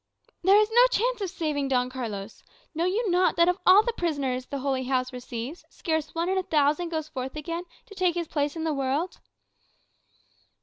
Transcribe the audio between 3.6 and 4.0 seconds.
all the